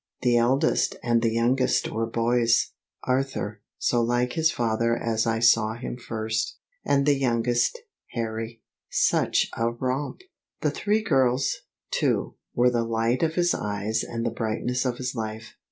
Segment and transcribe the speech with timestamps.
[0.23, 2.71] The eldest and the youngest were boys,
[3.03, 7.77] Arthur, so like his father as I saw him first, and the youngest,
[8.13, 10.21] Harry, such a romp!
[10.61, 11.55] The three girls,
[11.91, 15.53] too, were the light of his eyes and the brightness of his life.